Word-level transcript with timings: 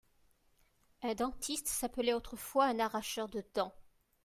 Un 1.03 1.13
dentiste 1.13 1.67
s'appelait 1.67 2.15
autrefois 2.15 2.65
un 2.65 2.79
arracheur 2.79 3.29
de 3.29 3.43
dent 3.53 3.71